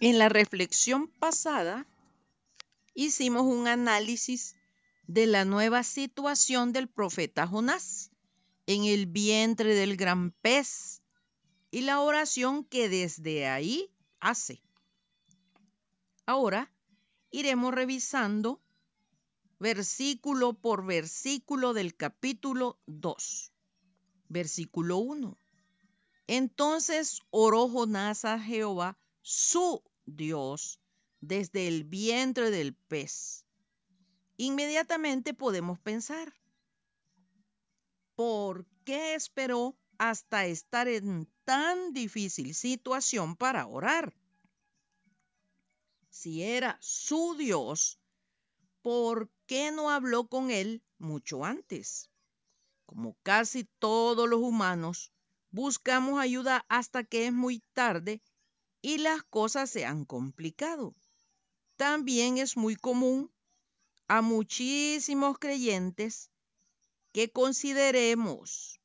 En 0.00 0.18
la 0.18 0.28
reflexión 0.28 1.08
pasada 1.08 1.84
hicimos 2.94 3.42
un 3.42 3.66
análisis 3.66 4.54
de 5.08 5.26
la 5.26 5.44
nueva 5.44 5.82
situación 5.82 6.72
del 6.72 6.88
profeta 6.88 7.48
Jonás 7.48 8.12
en 8.66 8.84
el 8.84 9.06
vientre 9.06 9.74
del 9.74 9.96
gran 9.96 10.30
pez 10.30 11.02
y 11.72 11.80
la 11.80 12.00
oración 12.00 12.62
que 12.64 12.88
desde 12.88 13.48
ahí 13.48 13.90
hace. 14.20 14.62
Ahora 16.26 16.70
iremos 17.32 17.74
revisando 17.74 18.60
versículo 19.58 20.52
por 20.52 20.86
versículo 20.86 21.72
del 21.72 21.96
capítulo 21.96 22.78
2. 22.86 23.52
Versículo 24.28 24.98
1. 24.98 25.36
Entonces 26.28 27.22
oró 27.30 27.68
Jonás 27.68 28.24
a 28.24 28.38
Jehová, 28.38 28.96
su 29.22 29.82
Dios, 30.16 30.80
desde 31.20 31.68
el 31.68 31.84
vientre 31.84 32.50
del 32.50 32.74
pez. 32.74 33.44
Inmediatamente 34.36 35.34
podemos 35.34 35.78
pensar, 35.78 36.32
¿por 38.14 38.66
qué 38.84 39.14
esperó 39.14 39.76
hasta 39.98 40.46
estar 40.46 40.88
en 40.88 41.28
tan 41.44 41.92
difícil 41.92 42.54
situación 42.54 43.36
para 43.36 43.66
orar? 43.66 44.14
Si 46.08 46.42
era 46.42 46.78
su 46.80 47.34
Dios, 47.36 47.98
¿por 48.82 49.30
qué 49.46 49.70
no 49.72 49.90
habló 49.90 50.28
con 50.28 50.50
él 50.50 50.82
mucho 50.98 51.44
antes? 51.44 52.10
Como 52.86 53.16
casi 53.22 53.64
todos 53.78 54.28
los 54.28 54.40
humanos, 54.40 55.12
buscamos 55.50 56.20
ayuda 56.20 56.64
hasta 56.68 57.04
que 57.04 57.26
es 57.26 57.32
muy 57.32 57.60
tarde 57.72 58.22
y 58.88 58.96
las 58.96 59.22
cosas 59.22 59.68
se 59.68 59.84
han 59.84 60.06
complicado. 60.06 60.94
También 61.76 62.38
es 62.38 62.56
muy 62.56 62.74
común 62.74 63.30
a 64.06 64.22
muchísimos 64.22 65.38
creyentes 65.38 66.30
que 67.12 67.30
consideremos 67.30 68.80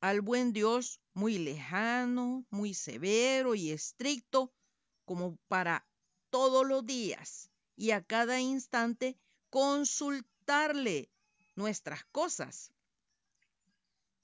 al 0.00 0.22
buen 0.22 0.54
Dios 0.54 1.02
muy 1.12 1.36
lejano, 1.36 2.46
muy 2.48 2.72
severo 2.72 3.54
y 3.54 3.72
estricto, 3.72 4.54
como 5.04 5.36
para 5.48 5.86
todos 6.30 6.66
los 6.66 6.86
días 6.86 7.50
y 7.76 7.90
a 7.90 8.02
cada 8.02 8.40
instante 8.40 9.18
consultarle 9.50 11.10
nuestras 11.56 12.06
cosas. 12.06 12.72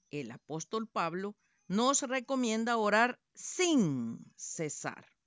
El 0.09 0.31
apóstol 0.31 0.87
Pablo 0.87 1.35
nos 1.67 2.01
recomienda 2.01 2.77
orar 2.77 3.19
sin 3.35 4.25
cesar. 4.35 5.18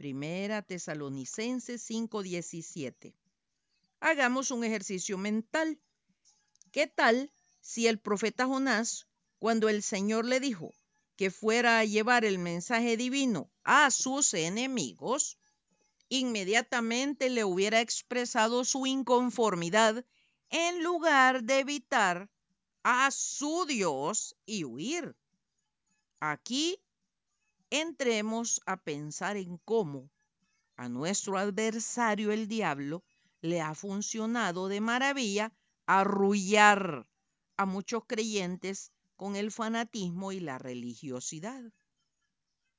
Primera 0.00 0.62
Tesalonicenses 0.62 1.82
5:17. 1.82 3.12
Hagamos 4.00 4.50
un 4.50 4.64
ejercicio 4.64 5.18
mental. 5.18 5.78
¿Qué 6.72 6.86
tal 6.86 7.30
si 7.60 7.86
el 7.86 7.98
profeta 7.98 8.46
Jonás, 8.46 9.08
cuando 9.38 9.68
el 9.68 9.82
Señor 9.82 10.24
le 10.24 10.40
dijo 10.40 10.72
que 11.16 11.30
fuera 11.30 11.80
a 11.80 11.84
llevar 11.84 12.24
el 12.24 12.38
mensaje 12.38 12.96
divino 12.96 13.50
a 13.62 13.90
sus 13.90 14.32
enemigos, 14.32 15.36
inmediatamente 16.08 17.28
le 17.28 17.44
hubiera 17.44 17.82
expresado 17.82 18.64
su 18.64 18.86
inconformidad 18.86 20.06
en 20.48 20.82
lugar 20.82 21.44
de 21.44 21.58
evitar 21.58 22.30
a 22.84 23.10
su 23.10 23.66
Dios 23.66 24.34
y 24.46 24.64
huir? 24.64 25.14
Aquí 26.20 26.80
entremos 27.70 28.60
a 28.66 28.76
pensar 28.76 29.36
en 29.36 29.58
cómo 29.58 30.10
a 30.76 30.88
nuestro 30.88 31.38
adversario 31.38 32.32
el 32.32 32.48
diablo 32.48 33.04
le 33.40 33.60
ha 33.60 33.74
funcionado 33.74 34.68
de 34.68 34.80
maravilla 34.80 35.52
arrullar 35.86 37.06
a 37.56 37.66
muchos 37.66 38.04
creyentes 38.06 38.92
con 39.16 39.36
el 39.36 39.50
fanatismo 39.52 40.32
y 40.32 40.40
la 40.40 40.58
religiosidad. 40.58 41.62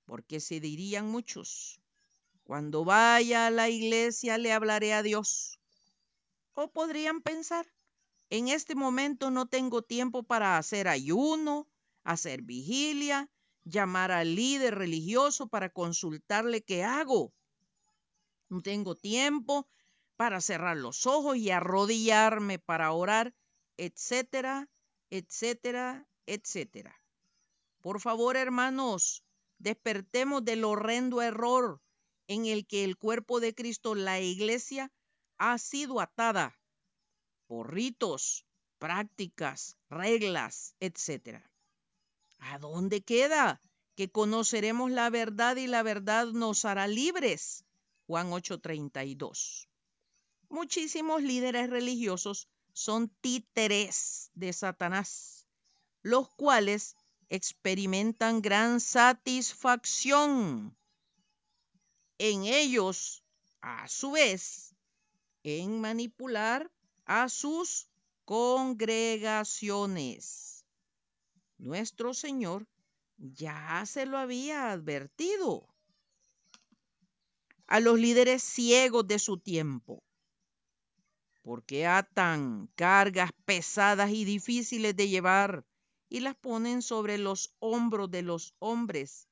Porque 0.05 0.39
se 0.39 0.59
dirían 0.59 1.07
muchos, 1.07 1.79
cuando 2.43 2.83
vaya 2.83 3.47
a 3.47 3.51
la 3.51 3.69
iglesia 3.69 4.37
le 4.37 4.51
hablaré 4.51 4.93
a 4.93 5.03
Dios. 5.03 5.59
O 6.53 6.71
podrían 6.71 7.21
pensar, 7.21 7.65
en 8.29 8.47
este 8.47 8.75
momento 8.75 9.29
no 9.29 9.45
tengo 9.45 9.83
tiempo 9.83 10.23
para 10.23 10.57
hacer 10.57 10.87
ayuno, 10.87 11.67
hacer 12.03 12.41
vigilia, 12.41 13.29
llamar 13.63 14.11
al 14.11 14.35
líder 14.35 14.75
religioso 14.75 15.47
para 15.47 15.69
consultarle 15.69 16.63
qué 16.63 16.83
hago. 16.83 17.33
No 18.49 18.61
tengo 18.61 18.95
tiempo 18.95 19.67
para 20.15 20.41
cerrar 20.41 20.77
los 20.77 21.05
ojos 21.05 21.37
y 21.37 21.51
arrodillarme 21.51 22.59
para 22.59 22.91
orar, 22.91 23.33
etcétera, 23.77 24.69
etcétera, 25.09 26.07
etcétera. 26.25 26.95
Por 27.81 27.99
favor, 27.99 28.37
hermanos, 28.37 29.23
despertemos 29.57 30.45
del 30.45 30.63
horrendo 30.63 31.21
error 31.21 31.81
en 32.27 32.45
el 32.45 32.67
que 32.67 32.83
el 32.83 32.97
cuerpo 32.97 33.39
de 33.39 33.53
Cristo, 33.53 33.95
la 33.95 34.19
iglesia, 34.19 34.91
ha 35.37 35.57
sido 35.57 35.99
atada 35.99 36.55
por 37.47 37.73
ritos, 37.73 38.45
prácticas, 38.77 39.77
reglas, 39.89 40.75
etcétera. 40.79 41.50
¿A 42.41 42.59
dónde 42.59 43.01
queda? 43.01 43.61
Que 43.95 44.11
conoceremos 44.11 44.91
la 44.91 45.09
verdad 45.09 45.55
y 45.55 45.67
la 45.67 45.83
verdad 45.83 46.27
nos 46.27 46.65
hará 46.65 46.87
libres. 46.87 47.63
Juan 48.07 48.33
8:32. 48.33 49.69
Muchísimos 50.49 51.21
líderes 51.21 51.69
religiosos 51.69 52.49
son 52.73 53.07
títeres 53.21 54.31
de 54.33 54.51
Satanás, 54.51 55.45
los 56.01 56.27
cuales 56.29 56.97
experimentan 57.29 58.41
gran 58.41 58.81
satisfacción 58.81 60.75
en 62.17 62.43
ellos, 62.43 63.23
a 63.61 63.87
su 63.87 64.11
vez, 64.11 64.75
en 65.43 65.79
manipular 65.79 66.69
a 67.05 67.29
sus 67.29 67.87
congregaciones. 68.25 70.60
Nuestro 71.61 72.15
Señor 72.15 72.67
ya 73.17 73.85
se 73.85 74.07
lo 74.07 74.17
había 74.17 74.71
advertido 74.71 75.67
a 77.67 77.79
los 77.79 77.99
líderes 77.99 78.41
ciegos 78.41 79.07
de 79.07 79.19
su 79.19 79.37
tiempo, 79.37 80.03
porque 81.43 81.85
atan 81.85 82.67
cargas 82.73 83.29
pesadas 83.45 84.09
y 84.09 84.25
difíciles 84.25 84.95
de 84.95 85.07
llevar 85.07 85.63
y 86.09 86.21
las 86.21 86.35
ponen 86.35 86.81
sobre 86.81 87.19
los 87.19 87.53
hombros 87.59 88.09
de 88.09 88.23
los 88.23 88.55
hombres, 88.57 89.27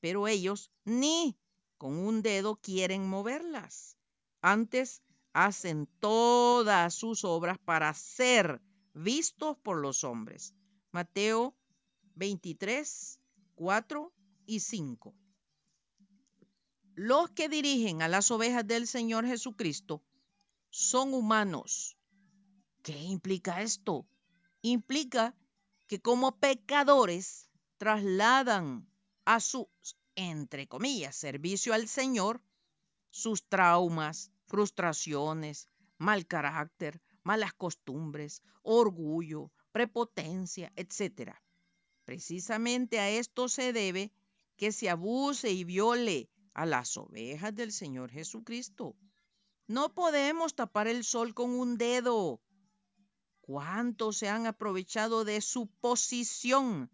pero 0.00 0.28
ellos 0.28 0.70
ni 0.86 1.36
con 1.76 1.92
un 1.98 2.22
dedo 2.22 2.56
quieren 2.56 3.06
moverlas. 3.06 3.98
Antes 4.40 5.02
hacen 5.34 5.86
todas 6.00 6.94
sus 6.94 7.22
obras 7.22 7.58
para 7.58 7.92
ser 7.92 8.62
vistos 8.94 9.58
por 9.58 9.76
los 9.76 10.04
hombres. 10.04 10.54
Mateo 10.92 11.54
23, 12.16 13.20
4 13.54 14.12
y 14.46 14.58
5. 14.58 15.14
Los 16.96 17.30
que 17.30 17.48
dirigen 17.48 18.02
a 18.02 18.08
las 18.08 18.32
ovejas 18.32 18.66
del 18.66 18.88
Señor 18.88 19.24
Jesucristo 19.24 20.02
son 20.70 21.14
humanos. 21.14 21.96
¿Qué 22.82 22.98
implica 23.04 23.62
esto? 23.62 24.08
Implica 24.62 25.36
que 25.86 26.00
como 26.00 26.38
pecadores 26.40 27.48
trasladan 27.76 28.88
a 29.24 29.38
su, 29.38 29.68
entre 30.16 30.66
comillas, 30.66 31.14
servicio 31.14 31.72
al 31.72 31.86
Señor 31.86 32.42
sus 33.10 33.48
traumas, 33.48 34.32
frustraciones, 34.46 35.68
mal 35.98 36.26
carácter, 36.26 37.00
malas 37.22 37.52
costumbres, 37.54 38.42
orgullo, 38.62 39.52
prepotencia, 39.72 40.72
etc. 40.76 41.34
Precisamente 42.04 42.98
a 42.98 43.10
esto 43.10 43.48
se 43.48 43.72
debe 43.72 44.12
que 44.56 44.72
se 44.72 44.90
abuse 44.90 45.50
y 45.50 45.64
viole 45.64 46.28
a 46.54 46.66
las 46.66 46.96
ovejas 46.96 47.54
del 47.54 47.72
Señor 47.72 48.10
Jesucristo. 48.10 48.96
No 49.66 49.94
podemos 49.94 50.54
tapar 50.54 50.88
el 50.88 51.04
sol 51.04 51.34
con 51.34 51.50
un 51.50 51.78
dedo. 51.78 52.42
¿Cuántos 53.40 54.18
se 54.18 54.28
han 54.28 54.46
aprovechado 54.46 55.24
de 55.24 55.40
su 55.40 55.68
posición 55.80 56.90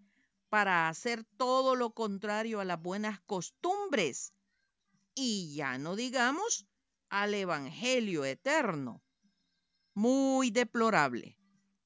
para 0.49 0.89
hacer 0.89 1.25
todo 1.37 1.75
lo 1.75 1.91
contrario 1.91 2.61
a 2.61 2.65
las 2.65 2.81
buenas 2.81 3.21
costumbres? 3.23 4.33
Y 5.15 5.55
ya 5.55 5.79
no 5.79 5.97
digamos 5.97 6.67
al 7.09 7.35
Evangelio 7.35 8.25
eterno. 8.25 9.03
Muy 9.95 10.51
deplorable 10.51 11.39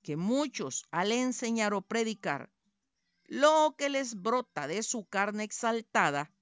que 0.02 0.17
muchos 0.17 0.87
al 0.91 1.12
enseñar 1.12 1.75
o 1.75 1.82
predicar 1.82 2.50
lo 3.25 3.75
que 3.79 3.88
les 3.88 4.20
brota 4.20 4.67
de 4.67 4.82
su 4.82 5.05
carne 5.05 5.44
exaltada, 5.44 6.32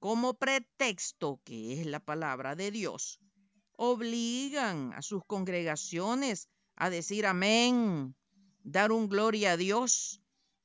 como 0.00 0.34
pretexto, 0.34 1.40
que 1.44 1.80
es 1.80 1.86
la 1.86 2.00
palabra 2.00 2.56
de 2.56 2.70
Dios, 2.70 3.20
obligan 3.76 4.92
a 4.94 5.02
sus 5.02 5.24
congregaciones 5.24 6.48
a 6.74 6.90
decir 6.90 7.26
amén, 7.26 8.16
dar 8.62 8.90
un 8.92 9.08
gloria 9.08 9.52
a 9.52 9.56
Dios 9.56 10.20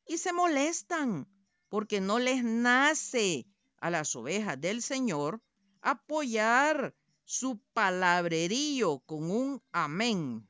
y 0.08 0.18
se 0.18 0.34
molestan 0.34 1.28
porque 1.70 2.02
no 2.02 2.20
les 2.20 2.44
nace 2.44 3.46
a 3.78 3.90
las 3.90 4.16
ovejas 4.16 4.60
del 4.60 4.82
Señor 4.82 5.42
apoyar 5.82 6.96
su 7.24 7.60
palabrerío 7.74 9.00
con 9.06 9.32
un 9.32 9.64
amén. 9.72 10.48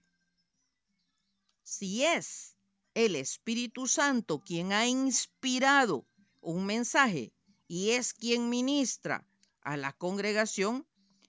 Si 1.73 2.03
es 2.03 2.57
el 2.95 3.15
Espíritu 3.15 3.87
Santo 3.87 4.41
quien 4.43 4.73
ha 4.73 4.87
inspirado 4.87 6.05
un 6.41 6.65
mensaje 6.65 7.31
y 7.65 7.91
es 7.91 8.13
quien 8.13 8.49
ministra 8.49 9.25
a 9.61 9.77
la 9.77 9.93
congregación, 9.93 10.85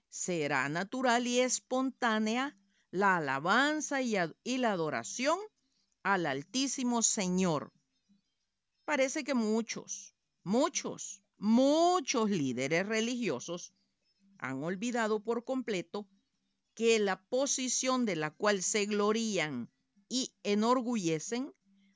será 0.09 0.67
natural 0.67 1.27
y 1.27 1.39
espontánea 1.39 2.57
la 2.91 3.15
alabanza 3.15 4.01
y, 4.01 4.17
la 4.57 4.71
adoración 4.73 5.39
al 6.03 6.25
Altísimo 6.25 7.03
Señor. 7.03 7.71
Parece 8.83 9.23
que 9.23 9.35
muchos, 9.35 10.13
muchos, 10.43 11.23
muchos 11.37 12.29
líderes 12.29 12.85
religiosos 12.85 13.73
han 14.39 14.61
olvidado 14.61 15.23
por 15.23 15.45
completo 15.45 16.05
que 16.73 16.99
la 16.99 17.23
posición 17.29 18.03
de 18.03 18.17
la 18.17 18.31
cual 18.31 18.61
se 18.61 18.85
glorían 18.87 19.69
y 20.13 20.31
enorgullecen 20.43 21.55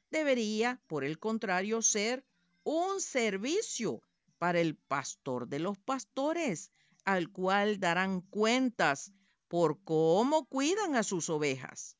debería, 0.09 0.81
por 0.87 1.03
el 1.03 1.19
contrario, 1.19 1.83
ser 1.83 2.25
un 2.63 2.99
servicio 2.99 4.01
para 4.39 4.59
el 4.59 4.75
pastor 4.75 5.47
de 5.47 5.59
los 5.59 5.77
pastores, 5.77 6.71
al 7.05 7.29
cual 7.29 7.79
darán 7.79 8.21
cuentas 8.21 9.13
por 9.47 9.83
cómo 9.83 10.47
cuidan 10.47 10.95
a 10.95 11.03
sus 11.03 11.29
ovejas. 11.29 11.95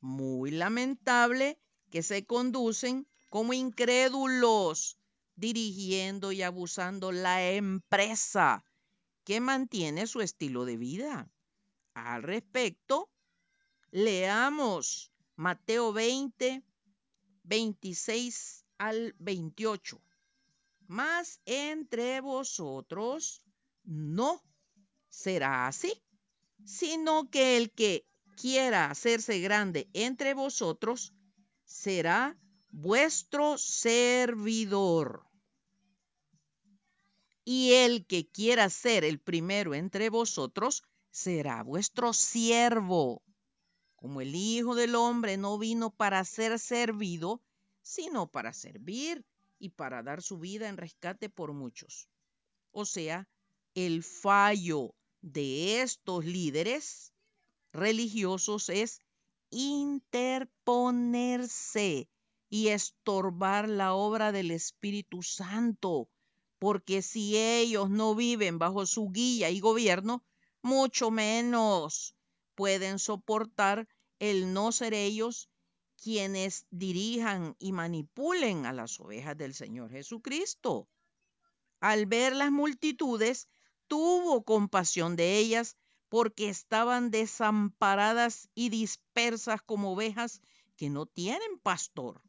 Muy 0.00 0.50
lamentable 0.50 1.58
que 1.90 2.02
se 2.02 2.26
conducen 2.26 3.08
como 3.30 3.54
incrédulos, 3.54 4.98
dirigiendo 5.34 6.32
y 6.32 6.42
abusando 6.42 7.10
la 7.10 7.50
empresa 7.52 8.66
que 9.24 9.40
mantiene 9.40 10.06
su 10.06 10.20
estilo 10.20 10.66
de 10.66 10.76
vida. 10.76 11.30
Al 11.94 12.22
respecto, 12.22 13.08
leamos 13.92 15.11
Mateo 15.36 15.92
20, 15.92 16.62
26 17.44 18.64
al 18.78 19.14
28. 19.18 20.00
Mas 20.86 21.40
entre 21.46 22.20
vosotros 22.20 23.42
no 23.84 24.42
será 25.08 25.66
así, 25.66 25.92
sino 26.64 27.30
que 27.30 27.56
el 27.56 27.70
que 27.72 28.06
quiera 28.36 28.90
hacerse 28.90 29.40
grande 29.40 29.88
entre 29.92 30.34
vosotros 30.34 31.12
será 31.64 32.38
vuestro 32.70 33.58
servidor. 33.58 35.26
Y 37.44 37.72
el 37.72 38.06
que 38.06 38.28
quiera 38.28 38.70
ser 38.70 39.04
el 39.04 39.18
primero 39.18 39.74
entre 39.74 40.10
vosotros 40.10 40.82
será 41.10 41.62
vuestro 41.62 42.12
siervo. 42.12 43.22
Como 44.02 44.20
el 44.20 44.34
Hijo 44.34 44.74
del 44.74 44.96
Hombre 44.96 45.36
no 45.36 45.58
vino 45.58 45.90
para 45.90 46.24
ser 46.24 46.58
servido, 46.58 47.40
sino 47.82 48.26
para 48.26 48.52
servir 48.52 49.24
y 49.60 49.68
para 49.68 50.02
dar 50.02 50.22
su 50.22 50.40
vida 50.40 50.68
en 50.68 50.76
rescate 50.76 51.30
por 51.30 51.52
muchos. 51.52 52.08
O 52.72 52.84
sea, 52.84 53.28
el 53.76 54.02
fallo 54.02 54.92
de 55.20 55.82
estos 55.82 56.24
líderes 56.24 57.12
religiosos 57.72 58.70
es 58.70 58.98
interponerse 59.50 62.08
y 62.50 62.70
estorbar 62.70 63.68
la 63.68 63.94
obra 63.94 64.32
del 64.32 64.50
Espíritu 64.50 65.22
Santo, 65.22 66.08
porque 66.58 67.02
si 67.02 67.36
ellos 67.36 67.88
no 67.88 68.16
viven 68.16 68.58
bajo 68.58 68.84
su 68.84 69.10
guía 69.10 69.50
y 69.50 69.60
gobierno, 69.60 70.24
mucho 70.60 71.12
menos 71.12 72.16
pueden 72.54 72.98
soportar 72.98 73.88
el 74.18 74.52
no 74.52 74.72
ser 74.72 74.94
ellos 74.94 75.50
quienes 76.02 76.66
dirijan 76.70 77.56
y 77.58 77.72
manipulen 77.72 78.66
a 78.66 78.72
las 78.72 78.98
ovejas 79.00 79.36
del 79.36 79.54
Señor 79.54 79.90
Jesucristo. 79.90 80.88
Al 81.80 82.06
ver 82.06 82.34
las 82.34 82.50
multitudes, 82.50 83.48
tuvo 83.86 84.44
compasión 84.44 85.16
de 85.16 85.38
ellas 85.38 85.76
porque 86.08 86.48
estaban 86.48 87.10
desamparadas 87.10 88.48
y 88.54 88.68
dispersas 88.68 89.62
como 89.62 89.92
ovejas 89.92 90.40
que 90.76 90.90
no 90.90 91.06
tienen 91.06 91.58
pastor. 91.62 92.22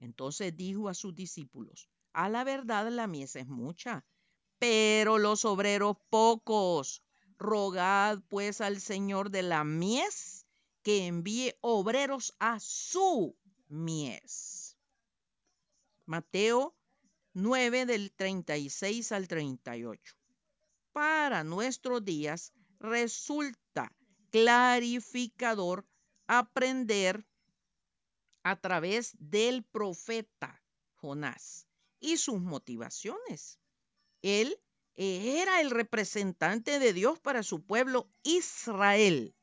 Entonces 0.00 0.56
dijo 0.56 0.88
a 0.88 0.94
sus 0.94 1.14
discípulos, 1.14 1.88
a 2.12 2.28
la 2.28 2.44
verdad 2.44 2.90
la 2.90 3.06
mies 3.06 3.36
es 3.36 3.48
mucha, 3.48 4.04
pero 4.58 5.18
los 5.18 5.44
obreros 5.44 5.96
pocos. 6.10 7.02
Rogad 7.38 8.20
pues 8.28 8.60
al 8.60 8.80
Señor 8.80 9.30
de 9.30 9.42
la 9.42 9.64
mies 9.64 10.46
que 10.82 11.06
envíe 11.06 11.54
obreros 11.60 12.34
a 12.38 12.58
su 12.60 13.36
mies. 13.68 14.76
Mateo 16.04 16.74
9 17.34 17.86
del 17.86 18.12
36 18.12 19.12
al 19.12 19.28
38. 19.28 20.16
Para 20.92 21.44
nuestros 21.44 22.04
días 22.04 22.52
resulta 22.80 23.94
clarificador 24.30 25.86
aprender 26.26 27.26
a 28.42 28.56
través 28.56 29.14
del 29.18 29.62
profeta 29.64 30.62
Jonás 30.96 31.68
y 32.00 32.16
sus 32.16 32.40
motivaciones. 32.40 33.58
Él 34.22 34.58
era 35.00 35.60
el 35.60 35.70
representante 35.70 36.80
de 36.80 36.92
Dios 36.92 37.20
para 37.20 37.44
su 37.44 37.62
pueblo 37.62 38.10
Israel 38.24 39.36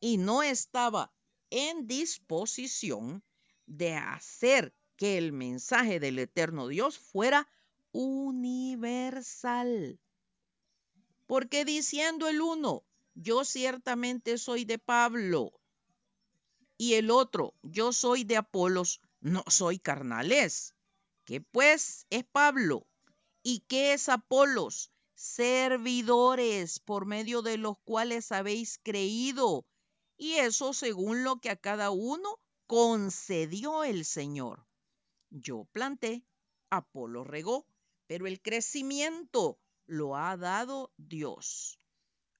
y 0.00 0.16
no 0.16 0.42
estaba 0.42 1.12
en 1.50 1.86
disposición 1.86 3.22
de 3.66 3.94
hacer 3.94 4.74
que 4.96 5.18
el 5.18 5.32
mensaje 5.32 6.00
del 6.00 6.18
eterno 6.18 6.68
Dios 6.68 6.98
fuera 6.98 7.46
universal. 7.92 10.00
Porque 11.26 11.66
diciendo 11.66 12.26
el 12.28 12.40
uno, 12.40 12.82
yo 13.14 13.44
ciertamente 13.44 14.38
soy 14.38 14.64
de 14.64 14.78
Pablo, 14.78 15.52
y 16.78 16.94
el 16.94 17.10
otro, 17.10 17.54
yo 17.62 17.92
soy 17.92 18.24
de 18.24 18.36
Apolos, 18.36 19.00
no 19.20 19.42
soy 19.48 19.80
carnales. 19.80 20.74
¿Qué 21.24 21.40
pues 21.40 22.06
es 22.08 22.24
Pablo? 22.24 22.87
¿Y 23.50 23.60
qué 23.60 23.94
es 23.94 24.10
Apolos? 24.10 24.92
Servidores 25.14 26.80
por 26.80 27.06
medio 27.06 27.40
de 27.40 27.56
los 27.56 27.78
cuales 27.78 28.30
habéis 28.30 28.78
creído 28.82 29.64
y 30.18 30.34
eso 30.34 30.74
según 30.74 31.24
lo 31.24 31.40
que 31.40 31.48
a 31.48 31.56
cada 31.56 31.88
uno 31.88 32.38
concedió 32.66 33.84
el 33.84 34.04
Señor. 34.04 34.66
Yo 35.30 35.64
planté, 35.72 36.26
Apolo 36.68 37.24
regó, 37.24 37.66
pero 38.06 38.26
el 38.26 38.42
crecimiento 38.42 39.58
lo 39.86 40.14
ha 40.14 40.36
dado 40.36 40.92
Dios. 40.98 41.78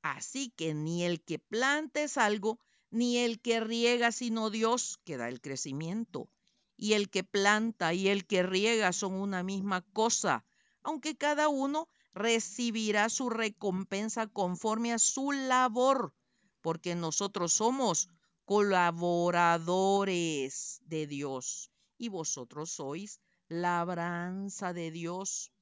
Así 0.03 0.51
que 0.51 0.75
ni 0.75 1.05
el 1.05 1.25
que 1.25 1.39
planta 1.39 2.03
es 2.03 2.19
algo, 2.19 2.61
ni 2.91 3.17
el 3.17 3.41
que 3.41 3.61
riega, 3.61 4.13
sino 4.13 4.51
Dios 4.51 5.01
que 5.05 5.17
da 5.17 5.31
el 5.31 5.41
crecimiento. 5.41 6.29
Y 6.77 6.93
el 6.93 7.09
que 7.09 7.25
planta 7.25 7.95
y 7.95 8.09
el 8.09 8.27
que 8.27 8.43
riega 8.43 8.93
son 8.93 9.15
una 9.15 9.43
misma 9.43 9.81
cosa, 9.95 10.45
aunque 10.89 11.17
cada 11.19 11.51
uno 11.51 11.87
recibirá 12.15 13.11
su 13.11 13.29
recompensa 13.29 14.27
conforme 14.27 14.95
a 14.95 14.99
su 14.99 15.33
labor 15.33 16.15
porque 16.63 16.95
nosotros 16.95 17.53
somos 17.53 18.09
colaboradores 18.47 20.81
de 20.87 21.07
Dios 21.07 21.71
y 21.99 22.09
vosotros 22.09 22.71
sois 22.71 23.21
labranza 23.49 24.73
de 24.73 24.91
Dios, 24.91 25.53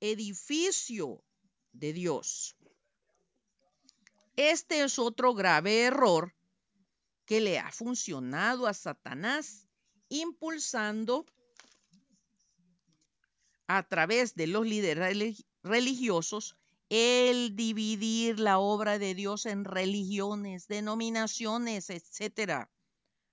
edificio 0.00 1.22
de 1.72 1.92
Dios. 1.92 2.56
Este 4.36 4.84
es 4.84 4.98
otro 4.98 5.34
grave 5.34 5.82
error 5.82 6.34
que 7.26 7.42
le 7.42 7.58
ha 7.58 7.70
funcionado 7.70 8.66
a 8.66 8.72
Satanás, 8.72 9.68
impulsando 10.08 11.26
a 13.74 13.82
través 13.84 14.34
de 14.34 14.46
los 14.46 14.66
líderes 14.66 15.46
religiosos 15.62 16.58
el 16.90 17.56
dividir 17.56 18.38
la 18.38 18.58
obra 18.58 18.98
de 18.98 19.14
Dios 19.14 19.46
en 19.46 19.64
religiones, 19.64 20.68
denominaciones, 20.68 21.88
etc. 21.88 22.68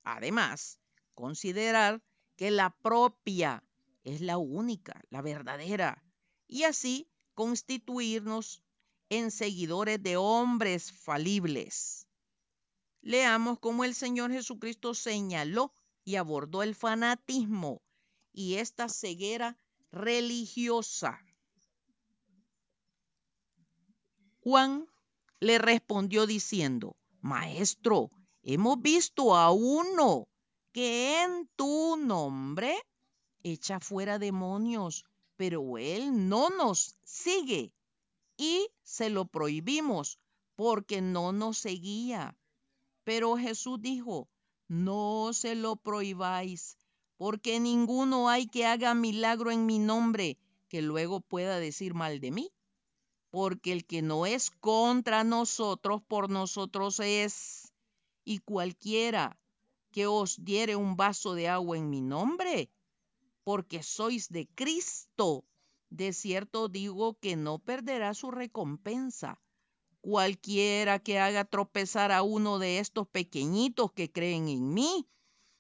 Además, 0.04 0.80
considerar 1.14 2.02
que 2.38 2.52
la 2.52 2.70
propia 2.70 3.66
es 4.06 4.22
la 4.22 4.38
única, 4.38 5.02
la 5.10 5.22
verdadera, 5.22 6.06
y 6.48 6.64
así 6.64 7.12
constituirnos 7.34 8.64
en 9.10 9.32
seguidores 9.32 10.02
de 10.02 10.16
hombres 10.16 10.94
falibles. 10.94 12.08
Leamos 13.02 13.60
cómo 13.60 13.84
el 13.84 13.94
Señor 13.94 14.32
Jesucristo 14.32 14.94
señaló 14.94 15.74
y 16.06 16.16
abordó 16.16 16.64
el 16.64 16.76
fanatismo 16.76 17.82
y 18.32 18.56
esta 18.56 18.88
ceguera 18.88 19.58
religiosa. 19.92 21.20
Juan 24.42 24.88
le 25.40 25.58
respondió 25.58 26.26
diciendo, 26.26 26.96
Maestro, 27.22 28.12
hemos 28.44 28.82
visto 28.82 29.36
a 29.36 29.52
uno 29.52 30.28
que 30.72 31.24
en 31.24 31.50
tu 31.56 31.98
nombre 31.98 32.76
echa 33.44 33.80
fuera 33.80 34.20
demonios, 34.20 35.06
pero 35.36 35.78
él 35.78 36.28
no 36.30 36.50
nos 36.50 36.96
sigue 37.04 37.74
y 38.38 38.70
se 38.84 39.10
lo 39.10 39.26
prohibimos 39.26 40.20
porque 40.56 41.02
no 41.02 41.32
nos 41.32 41.58
seguía. 41.58 42.38
Pero 43.04 43.38
Jesús 43.38 43.82
dijo, 43.82 44.30
no 44.68 45.32
se 45.34 45.56
lo 45.56 45.76
prohibáis, 45.78 46.78
porque 47.20 47.60
ninguno 47.60 48.30
hay 48.30 48.48
que 48.48 48.66
haga 48.66 48.94
milagro 48.94 49.52
en 49.52 49.66
mi 49.66 49.78
nombre 49.78 50.38
que 50.70 50.82
luego 50.82 51.20
pueda 51.20 51.60
decir 51.60 51.94
mal 51.94 52.22
de 52.22 52.32
mí. 52.32 52.54
Porque 53.30 53.74
el 53.74 53.86
que 53.86 54.02
no 54.02 54.26
es 54.26 54.50
contra 54.50 55.26
nosotros, 55.26 56.02
por 56.02 56.30
nosotros 56.30 57.02
es. 57.02 57.74
Y 58.24 58.40
cualquiera 58.40 59.38
que 59.92 60.08
os 60.08 60.46
diere 60.46 60.78
un 60.78 60.96
vaso 60.96 61.34
de 61.34 61.50
agua 61.50 61.78
en 61.78 61.90
mi 61.90 62.00
nombre, 62.00 62.72
porque 63.44 63.84
sois 63.84 64.30
de 64.30 64.48
Cristo, 64.56 65.44
de 65.90 66.14
cierto 66.14 66.70
digo 66.70 67.20
que 67.20 67.36
no 67.36 67.60
perderá 67.60 68.14
su 68.14 68.32
recompensa. 68.32 69.42
Cualquiera 70.00 71.00
que 71.00 71.20
haga 71.20 71.44
tropezar 71.44 72.14
a 72.14 72.22
uno 72.22 72.60
de 72.60 72.80
estos 72.80 73.10
pequeñitos 73.10 73.92
que 73.92 74.10
creen 74.10 74.48
en 74.48 74.74
mí, 74.74 75.06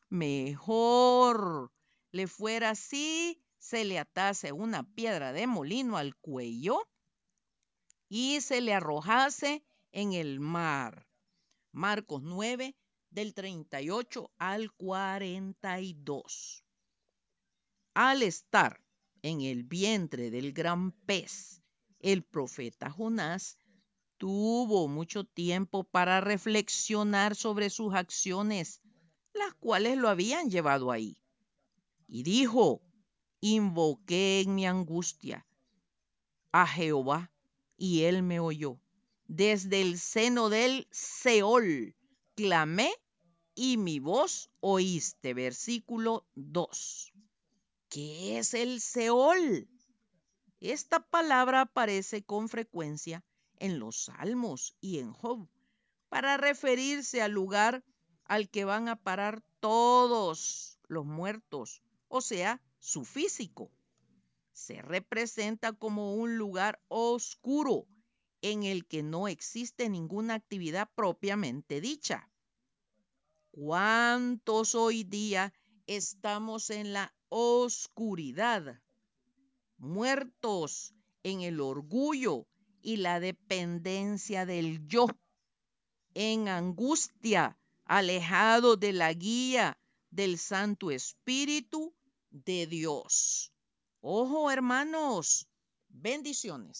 mejor 0.10 1.72
le 2.12 2.28
fuera 2.28 2.76
si 2.76 3.42
se 3.58 3.86
le 3.86 4.00
atase 4.00 4.52
una 4.52 4.84
piedra 4.84 5.34
de 5.34 5.48
molino 5.48 5.98
al 5.98 6.16
cuello 6.16 6.90
y 8.08 8.42
se 8.42 8.62
le 8.62 8.74
arrojase 8.74 9.64
en 9.92 10.14
el 10.14 10.40
mar. 10.40 11.08
Marcos 11.72 12.24
9, 12.24 12.76
del 13.12 13.34
38 13.34 14.32
al 14.38 14.72
42. 14.74 16.64
Al 17.94 18.24
estar 18.24 18.82
en 19.22 19.42
el 19.42 19.64
vientre 19.64 20.32
del 20.32 20.54
gran 20.54 20.92
pez, 20.92 21.62
el 22.00 22.24
profeta 22.24 22.90
Jonás 22.90 23.58
tuvo 24.18 24.88
mucho 24.88 25.24
tiempo 25.24 25.84
para 25.84 26.22
reflexionar 26.22 27.36
sobre 27.36 27.70
sus 27.70 27.94
acciones, 27.94 28.82
las 29.34 29.54
cuales 29.56 29.98
lo 29.98 30.10
habían 30.10 30.50
llevado 30.50 30.92
ahí. 30.92 31.18
Y 32.08 32.24
dijo, 32.24 32.82
invoqué 33.42 34.42
en 34.42 34.56
mi 34.56 34.66
angustia 34.66 35.46
a 36.52 36.68
Jehová, 36.68 37.32
y 37.78 38.04
él 38.04 38.24
me 38.24 38.40
oyó. 38.40 38.80
Desde 39.28 39.82
el 39.82 40.00
seno 40.00 40.50
del 40.50 40.88
Seol 40.92 41.96
clamé 42.36 42.92
y 43.56 43.78
mi 43.78 44.00
voz 44.00 44.50
oíste. 44.60 45.34
Versículo 45.34 46.26
2. 46.36 47.14
¿Qué 47.90 48.40
es 48.40 48.54
el 48.54 48.82
Seol? 48.82 49.70
Esta 50.60 51.00
palabra 51.00 51.62
aparece 51.62 52.24
con 52.24 52.50
frecuencia 52.50 53.24
en 53.58 53.80
los 53.80 54.06
Salmos 54.06 54.76
y 54.82 55.00
en 55.00 55.14
Job 55.14 55.48
para 56.10 56.38
referirse 56.38 57.22
al 57.22 57.32
lugar 57.32 57.84
al 58.30 58.48
que 58.48 58.64
van 58.64 58.88
a 58.88 58.96
parar 58.96 59.42
todos 59.60 60.80
los 60.88 61.04
muertos, 61.04 61.82
o 62.08 62.22
sea, 62.22 62.62
su 62.80 63.04
físico. 63.04 63.72
Se 64.54 64.84
representa 64.84 65.74
como 65.74 66.14
un 66.14 66.38
lugar 66.38 66.80
oscuro 66.90 67.88
en 68.42 68.64
el 68.64 68.86
que 68.86 69.02
no 69.02 69.28
existe 69.28 69.90
ninguna 69.90 70.36
actividad 70.36 70.90
propiamente 70.96 71.82
dicha. 71.82 72.30
¿Cuántos 73.50 74.76
hoy 74.76 75.04
día 75.04 75.52
estamos 75.88 76.70
en 76.70 76.94
la 76.94 77.16
oscuridad? 77.30 78.80
Muertos 79.78 80.94
en 81.24 81.42
el 81.42 81.60
orgullo 81.60 82.46
y 82.84 82.98
la 82.98 83.20
dependencia 83.20 84.46
del 84.46 84.86
yo, 84.88 85.08
en 86.14 86.48
angustia, 86.48 87.59
alejado 87.90 88.78
de 88.78 88.94
la 88.94 89.12
guía 89.14 89.78
del 90.12 90.38
Santo 90.38 90.92
Espíritu 90.92 91.96
de 92.30 92.68
Dios. 92.68 93.52
Ojo, 94.00 94.52
hermanos, 94.52 95.48
bendiciones. 95.88 96.78